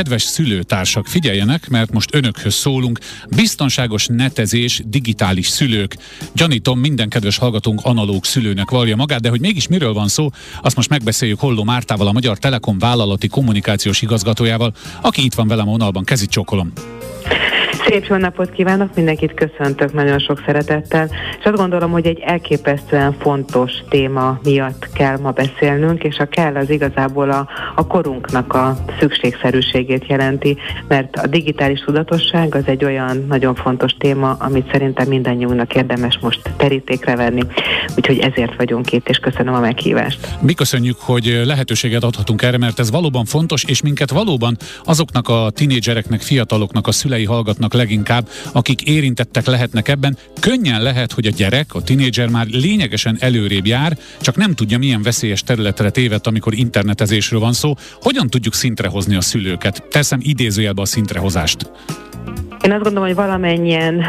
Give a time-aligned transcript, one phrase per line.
[0.00, 2.98] Kedves szülőtársak, figyeljenek, mert most önökhöz szólunk.
[3.36, 5.96] Biztonságos netezés, digitális szülők.
[6.34, 10.28] Gyanítom, minden kedves hallgatónk analóg szülőnek valja magát, de hogy mégis miről van szó,
[10.62, 15.68] azt most megbeszéljük Holló Mártával, a Magyar Telekom vállalati kommunikációs igazgatójával, aki itt van velem
[15.68, 16.04] a vonalban.
[16.04, 16.72] Kezit csókolom.
[17.90, 21.08] Szép jó napot kívánok, mindenkit köszöntök nagyon sok szeretettel,
[21.38, 26.56] és azt gondolom, hogy egy elképesztően fontos téma miatt kell ma beszélnünk, és a kell
[26.56, 28.76] az igazából a, a korunknak a
[29.90, 30.56] szükségszerűségét jelenti,
[30.88, 36.40] mert a digitális tudatosság az egy olyan nagyon fontos téma, amit szerintem mindannyiunknak érdemes most
[36.56, 37.42] terítékre venni.
[37.96, 40.18] Úgyhogy ezért vagyunk itt, és köszönöm a meghívást.
[40.40, 45.50] Mi köszönjük, hogy lehetőséget adhatunk erre, mert ez valóban fontos, és minket valóban azoknak a
[45.54, 50.16] tinédzsereknek, fiataloknak, a szülei hallgatnak leginkább, akik érintettek lehetnek ebben.
[50.40, 55.02] Könnyen lehet, hogy a gyerek, a tinédzser már lényegesen előrébb jár, csak nem tudja, milyen
[55.02, 57.74] veszélyes területre tévedt, amikor internetezésről van szó.
[58.00, 59.79] Hogyan tudjuk szintre hozni a szülőket?
[59.90, 61.70] Teszem idézőjelbe a szintrehozást.
[62.64, 64.04] Én azt gondolom, hogy valamennyien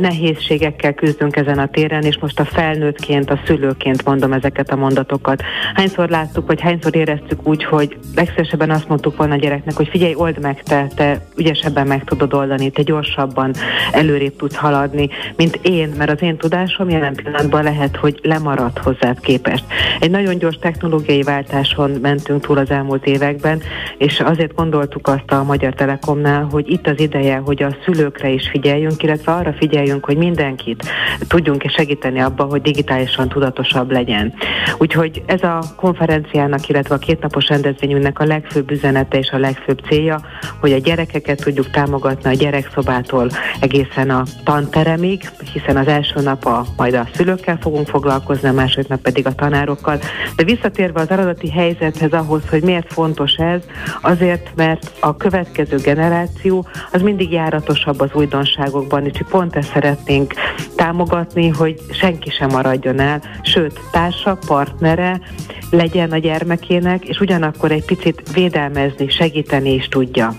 [0.00, 5.42] nehézségekkel küzdünk ezen a téren, és most a felnőttként, a szülőként mondom ezeket a mondatokat.
[5.74, 10.14] Hányszor láttuk, vagy hányszor éreztük úgy, hogy legszívesebben azt mondtuk volna a gyereknek, hogy figyelj,
[10.16, 13.52] old meg te, te ügyesebben meg tudod oldani, te gyorsabban
[13.92, 19.20] előrébb tudsz haladni, mint én, mert az én tudásom jelen pillanatban lehet, hogy lemarad hozzád
[19.20, 19.64] képest.
[20.00, 23.62] Egy nagyon gyors technológiai váltáson mentünk túl az elmúlt években,
[23.98, 28.48] és azért gondoltuk azt a Magyar Telekomnál, hogy itt az ideje, hogy a szülőkre is
[28.48, 30.84] figyeljünk, illetve arra figyeljünk, hogy mindenkit
[31.28, 34.34] tudjunk segíteni abban, hogy digitálisan tudatosabb legyen.
[34.78, 40.20] Úgyhogy ez a konferenciának, illetve a kétnapos rendezvényünknek a legfőbb üzenete és a legfőbb célja,
[40.60, 46.64] hogy a gyerekeket tudjuk támogatni a gyerekszobától egészen a tanteremig, hiszen az első nap a,
[46.76, 49.98] majd a szülőkkel fogunk foglalkozni, a második nap pedig a tanárokkal.
[50.36, 53.62] De visszatérve az eredeti helyzethez ahhoz, hogy miért fontos ez,
[54.00, 60.34] azért, mert a következő generáció az mindig járatos tudatosabb az újdonságokban, és pont ezt szeretnénk
[60.76, 65.20] támogatni, hogy senki sem maradjon el, sőt, társa, partnere
[65.70, 70.34] legyen a gyermekének, és ugyanakkor egy picit védelmezni, segíteni is tudja.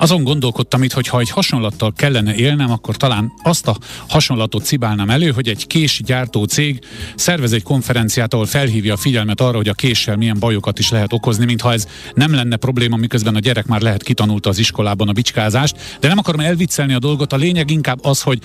[0.00, 3.76] Azon gondolkodtam itt, hogy ha egy hasonlattal kellene élnem, akkor talán azt a
[4.08, 6.78] hasonlatot cibálnám elő, hogy egy késgyártó cég
[7.14, 11.12] szervez egy konferenciát, ahol felhívja a figyelmet arra, hogy a késsel milyen bajokat is lehet
[11.12, 15.12] okozni, mintha ez nem lenne probléma, miközben a gyerek már lehet kitanulta az iskolában a
[15.12, 15.76] bicskázást.
[16.00, 18.38] De nem akarom elviccelni a dolgot, a lényeg inkább az, hogy,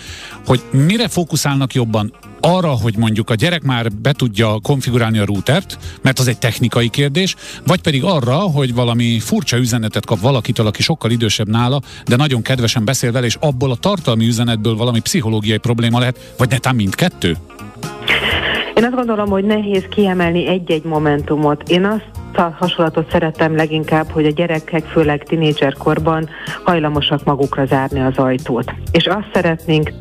[0.46, 2.14] hogy mire fókuszálnak jobban
[2.46, 6.90] arra, hogy mondjuk a gyerek már be tudja konfigurálni a routert, mert az egy technikai
[6.90, 7.36] kérdés,
[7.66, 12.42] vagy pedig arra, hogy valami furcsa üzenetet kap valakitől, aki sokkal idősebb nála, de nagyon
[12.42, 17.38] kedvesen beszél vele, és abból a tartalmi üzenetből valami pszichológiai probléma lehet, vagy netán mindkettő?
[18.76, 21.70] Én azt gondolom, hogy nehéz kiemelni egy-egy momentumot.
[21.70, 26.30] Én azt hasonlatot szeretem leginkább, hogy a gyerekek, főleg tinédzserkorban
[26.64, 28.74] hajlamosak magukra zárni az ajtót.
[28.92, 29.92] És azt szeretnénk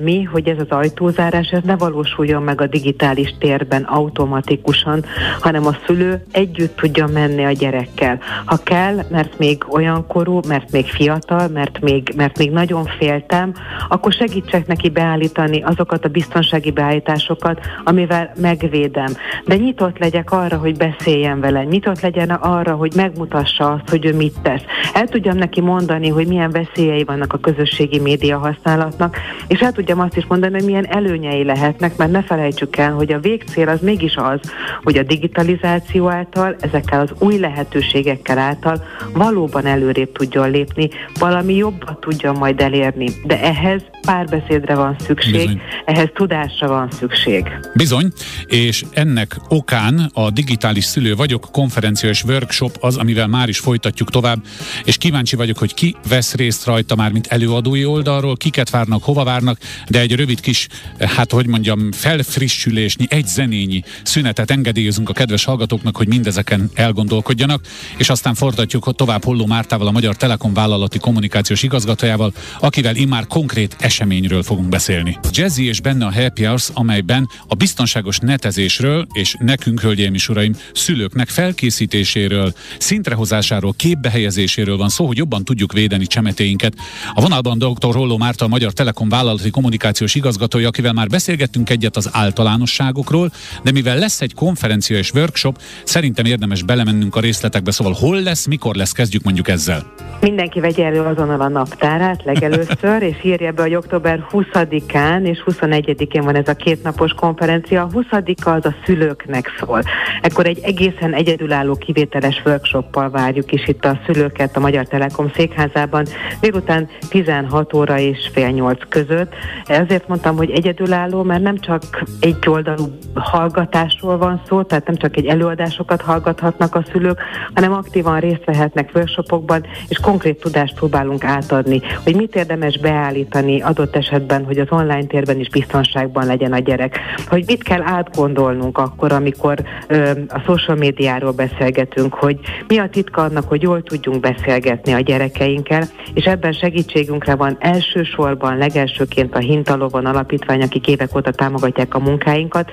[0.00, 5.04] mi, hogy ez az ajtózárás ez ne valósuljon meg a digitális térben automatikusan,
[5.40, 8.18] hanem a szülő együtt tudja menni a gyerekkel.
[8.44, 13.52] Ha kell, mert még olyan korú, mert még fiatal, mert még, mert még nagyon féltem,
[13.88, 19.12] akkor segítsek neki beállítani azokat a biztonsági beállításokat, amivel megvédem.
[19.44, 24.14] De nyitott legyek arra, hogy beszéljen vele, nyitott legyen arra, hogy megmutassa azt, hogy ő
[24.14, 24.62] mit tesz.
[24.94, 29.16] El tudjam neki mondani, hogy milyen veszélyei vannak a közösségi média használatnak,
[29.46, 33.12] és el tudjam azt is mondani, hogy milyen előnyei lehetnek, mert ne felejtsük el, hogy
[33.12, 34.40] a végcél az mégis az,
[34.82, 38.82] hogy a digitalizáció által, ezekkel az új lehetőségekkel által
[39.12, 40.88] valóban előrébb tudjon lépni,
[41.18, 43.08] valami jobbat tudjon majd elérni.
[43.24, 45.60] De ehhez párbeszédre van szükség, Bizony.
[45.84, 47.44] ehhez tudásra van szükség.
[47.74, 48.12] Bizony,
[48.46, 54.10] és ennek okán a Digitális Szülő vagyok konferencia és workshop az, amivel már is folytatjuk
[54.10, 54.38] tovább,
[54.84, 59.24] és kíváncsi vagyok, hogy ki vesz részt rajta már, mint előadói oldalról, kiket várnak, hova
[59.24, 59.58] várnak,
[59.88, 65.96] de egy rövid kis, hát hogy mondjam, felfrissülésnyi, egy zenényi szünetet engedélyezünk a kedves hallgatóknak,
[65.96, 67.60] hogy mindezeken elgondolkodjanak,
[67.96, 73.76] és aztán fordítjuk tovább Holló Mártával, a Magyar Telekom vállalati kommunikációs igazgatójával, akivel immár konkrét
[73.92, 75.18] eseményről fogunk beszélni.
[75.32, 80.54] Jazzy és benne a Happy Hours, amelyben a biztonságos netezésről és nekünk, hölgyeim és uraim,
[80.74, 86.74] szülőknek felkészítéséről, szintrehozásáról, képbehelyezéséről van szó, hogy jobban tudjuk védeni csemetéinket.
[87.14, 87.94] A vonalban dr.
[87.94, 93.70] Holló Márta, a Magyar Telekom vállalati kommunikációs igazgatója, akivel már beszélgettünk egyet az általánosságokról, de
[93.70, 98.74] mivel lesz egy konferencia és workshop, szerintem érdemes belemennünk a részletekbe, szóval hol lesz, mikor
[98.74, 99.92] lesz, kezdjük mondjuk ezzel.
[100.20, 106.22] Mindenki vegye elő azonnal a naptárát legelőször, és írja be, hogy október 20-án és 21-én
[106.22, 107.82] van ez a kétnapos konferencia.
[107.82, 108.04] A 20
[108.44, 109.82] az a szülőknek szól.
[110.20, 116.06] Ekkor egy egészen egyedülálló kivételes workshoppal várjuk is itt a szülőket a Magyar Telekom székházában,
[116.40, 119.34] délután 16 óra és fél nyolc között.
[119.66, 121.82] Ezért mondtam, hogy egyedülálló, mert nem csak
[122.20, 127.20] egy oldalú hallgatásról van szó, tehát nem csak egy előadásokat hallgathatnak a szülők,
[127.54, 133.96] hanem aktívan részt vehetnek workshopokban, és konkrét tudást próbálunk átadni, hogy mit érdemes beállítani adott
[133.96, 136.98] esetben, hogy az online térben is biztonságban legyen a gyerek,
[137.28, 142.38] hogy mit kell átgondolnunk akkor, amikor ö, a social médiáról beszélgetünk, hogy
[142.68, 145.82] mi a titka annak, hogy jól tudjunk beszélgetni a gyerekeinkkel,
[146.14, 152.70] és ebben segítségünkre van elsősorban, legelsőként a Hintalovon alapítvány, akik évek óta támogatják a munkáinkat,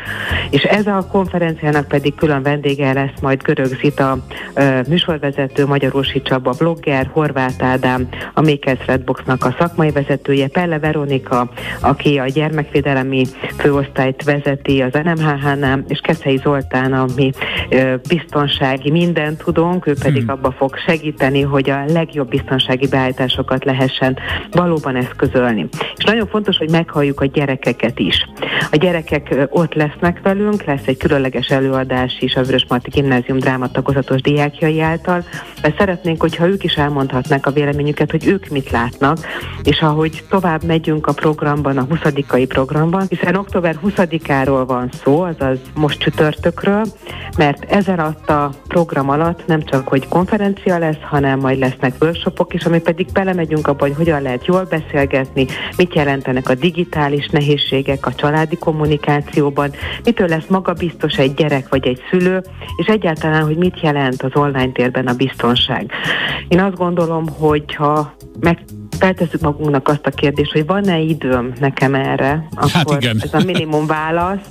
[0.50, 4.18] és ez a konferenciának pedig külön vendége lesz majd Görög Zita,
[4.88, 11.50] műsorvezető, Magyarósi Csaba, blogger, Horváth Ádám, a Makers Redboxnak a szakmai vezetője, Pelle Veronika,
[11.82, 13.26] aki a gyermekvédelemi
[13.58, 17.32] főosztályt vezeti az NMHH-nál, és Keszei Zoltán, ami
[18.08, 20.30] biztonsági mindent tudunk, ő pedig hmm.
[20.30, 24.18] abba fog segíteni, hogy a legjobb biztonsági beállításokat lehessen
[24.52, 25.68] valóban eszközölni.
[25.96, 28.30] És nagyon fontos, hogy meghalljuk a gyerekeket is.
[28.72, 34.22] A gyerekek ott lesznek velünk, lesz egy különleges előadás is a Vörös Marti Gimnázium drámatagozatos
[34.22, 35.24] diákjai által,
[35.62, 39.18] mert szeretnénk, hogyha ők is elmondhatnák a véleményüket, hogy ők mit látnak,
[39.64, 42.00] és ahogy tovább megyünk a programban, a 20
[42.48, 46.86] programban, hiszen október 20-áról van szó, azaz most csütörtökről,
[47.38, 52.54] mert ezen alatt a program alatt nem csak, hogy konferencia lesz, hanem majd lesznek workshopok
[52.54, 55.46] is, ami pedig belemegyünk abba, hogy hogyan lehet jól beszélgetni,
[55.78, 59.72] mit jelentenek a digitális nehézségek a családi kommunikációban,
[60.04, 62.42] mitől lesz magabiztos egy gyerek vagy egy szülő,
[62.78, 65.92] és egyáltalán, hogy mit jelent az online térben a biztonság.
[66.48, 68.60] Én azt gondolom, hogy ha meg
[69.00, 73.18] feltesszük magunknak azt a kérdést, hogy van-e időm nekem erre, hát akkor hát igen.
[73.22, 74.48] ez a minimum válasz,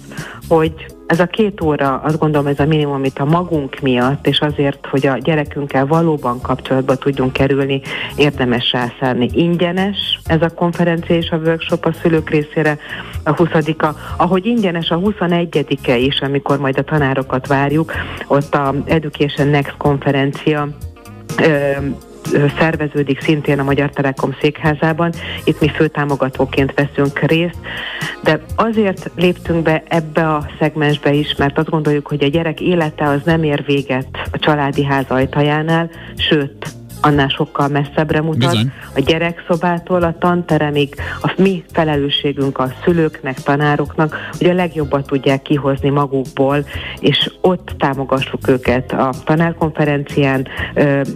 [0.49, 0.73] hogy
[1.07, 4.87] ez a két óra, azt gondolom, ez a minimum, amit a magunk miatt, és azért,
[4.87, 7.81] hogy a gyerekünkkel valóban kapcsolatba tudjunk kerülni,
[8.17, 9.29] érdemes rászállni.
[9.33, 12.79] Ingyenes ez a konferencia és a workshop a szülők részére
[13.25, 17.93] a 20-a, ahogy ingyenes a 21-e is, amikor majd a tanárokat várjuk,
[18.27, 20.69] ott a Education Next konferencia
[22.59, 25.13] szerveződik szintén a Magyar Telekom székházában.
[25.45, 27.59] Itt mi főtámogatóként veszünk részt,
[28.23, 33.09] de azért léptünk be ebbe a szegmensbe is, mert azt gondoljuk, hogy a gyerek élete
[33.09, 38.51] az nem ér véget a családi ház ajtajánál, sőt, annál sokkal messzebbre mutat.
[38.51, 38.73] Bizony.
[38.95, 45.89] A gyerekszobától a tanteremig a mi felelősségünk a szülőknek, tanároknak, hogy a legjobbat tudják kihozni
[45.89, 46.65] magukból,
[47.01, 50.47] és ott támogassuk őket a tanárkonferencián,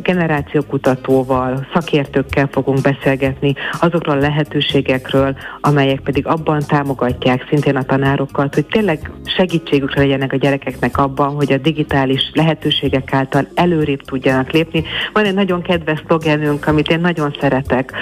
[0.03, 8.67] generációkutatóval, szakértőkkel fogunk beszélgetni azokról a lehetőségekről, amelyek pedig abban támogatják szintén a tanárokat, hogy
[8.67, 14.85] tényleg segítségükre legyenek a gyerekeknek abban, hogy a digitális lehetőségek által előrébb tudjanak lépni.
[15.13, 17.93] Van egy nagyon kedves szlogenünk, amit én nagyon szeretek.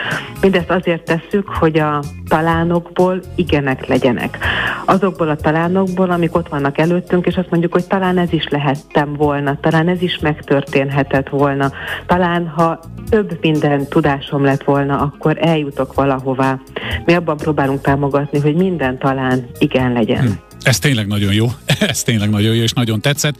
[0.40, 4.38] Mindezt azért tesszük, hogy a talánokból igenek legyenek.
[4.84, 9.14] Azokból a talánokból, amik ott vannak előttünk, és azt mondjuk, hogy talán ez is lehettem
[9.14, 11.72] volna, talán ez is megtörténhetett volna,
[12.06, 16.58] talán ha több minden tudásom lett volna, akkor eljutok valahová.
[17.04, 20.20] Mi abban próbálunk támogatni, hogy minden talán igen legyen.
[20.20, 20.49] Hmm.
[20.62, 21.46] Ez tényleg nagyon jó,
[21.80, 23.34] ez tényleg nagyon jó, és nagyon tetszett.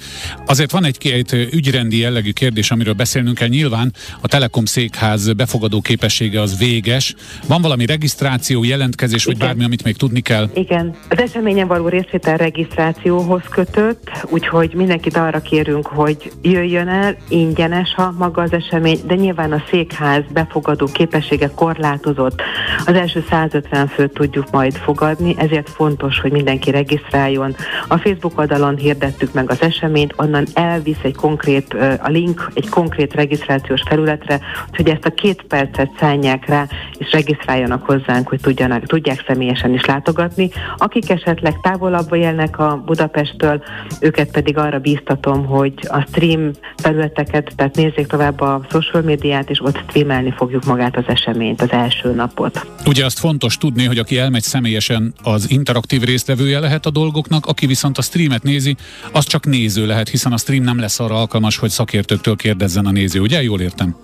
[0.46, 3.49] Azért van egy-két ügyrendi jellegű kérdés, amiről beszélnünk kell.
[3.49, 7.14] Nyilván a Telekom székház befogadó képessége az véges.
[7.46, 9.39] Van valami regisztráció, jelentkezés, Igen.
[9.39, 10.50] vagy bármi, amit még tudni kell?
[10.55, 10.94] Igen.
[11.08, 18.15] Az eseményen való részvétel regisztrációhoz kötött, úgyhogy mindenkit arra kérünk, hogy jöjjön el, ingyenes ha
[18.19, 22.43] maga az esemény, de nyilván a székház befogadó képessége korlátozott.
[22.86, 27.56] Az első 150 főt tudjuk majd fogadni, ezért fontos, hogy mindenki regisztráljon regisztráljon.
[27.88, 33.14] A Facebook oldalon hirdettük meg az eseményt, onnan elvisz egy konkrét, a link egy konkrét
[33.14, 34.40] regisztrációs felületre,
[34.72, 36.67] hogy ezt a két percet szállják rá,
[36.98, 40.50] és regisztráljanak hozzánk, hogy tudjanak, tudják személyesen is látogatni.
[40.76, 43.62] Akik esetleg távolabb élnek a Budapesttől,
[44.00, 49.60] őket pedig arra bíztatom, hogy a stream felületeket, tehát nézzék tovább a social médiát, és
[49.62, 52.67] ott streamelni fogjuk magát az eseményt, az első napot.
[52.86, 57.66] Ugye azt fontos tudni, hogy aki elmegy személyesen, az interaktív résztvevője lehet a dolgoknak, aki
[57.66, 58.76] viszont a streamet nézi,
[59.12, 62.90] az csak néző lehet, hiszen a stream nem lesz arra alkalmas, hogy szakértőktől kérdezzen a
[62.90, 63.42] néző, ugye?
[63.42, 63.96] Jól értem?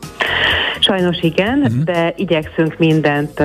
[0.81, 1.83] Sajnos igen, uh-huh.
[1.83, 3.43] de igyekszünk mindent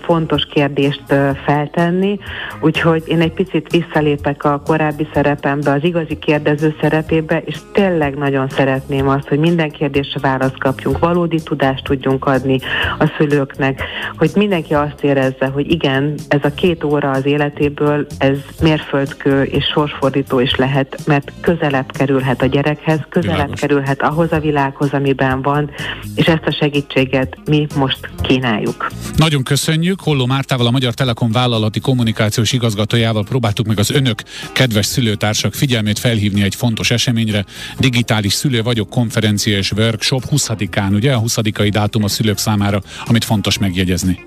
[0.00, 1.02] fontos kérdést
[1.44, 2.18] feltenni,
[2.60, 8.48] úgyhogy én egy picit visszalépek a korábbi szerepembe, az igazi kérdező szerepébe, és tényleg nagyon
[8.48, 12.58] szeretném azt, hogy minden kérdésre választ kapjunk, valódi tudást tudjunk adni
[12.98, 13.82] a szülőknek,
[14.18, 19.64] hogy mindenki azt érezze, hogy igen, ez a két óra az életéből, ez mérföldkő és
[19.64, 23.60] sorsfordító is lehet, mert közelebb kerülhet a gyerekhez, közelebb Világos.
[23.60, 25.70] kerülhet ahhoz a világhoz, amiben van,
[26.14, 28.86] és ezt a segítséget mi most kínáljuk.
[29.16, 30.00] Nagyon köszönjük.
[30.00, 35.98] Holló Mártával, a Magyar Telekom vállalati kommunikációs igazgatójával próbáltuk meg az önök kedves szülőtársak figyelmét
[35.98, 37.44] felhívni egy fontos eseményre.
[37.78, 41.12] Digitális szülő vagyok konferencia és workshop 20-án, ugye?
[41.12, 41.38] A 20
[41.70, 44.18] dátum a szülők számára, amit fontos megjegyezni.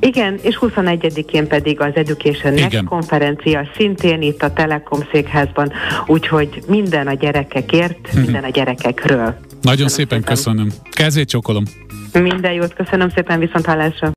[0.00, 2.84] Igen, és 21-én pedig az Education Next Igen.
[2.84, 5.72] konferencia szintén itt a Telekom székházban,
[6.06, 8.22] úgyhogy minden a gyerekekért, uh-huh.
[8.22, 9.36] minden a gyerekekről.
[9.62, 10.68] Nagyon köszönöm szépen, szépen köszönöm.
[10.90, 11.64] Kezét csokolom.
[12.12, 14.10] Minden jót, köszönöm szépen, viszont hallásra.